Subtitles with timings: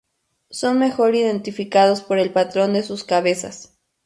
[0.49, 3.77] Son mejor identificados por el patrón de sus cabezas.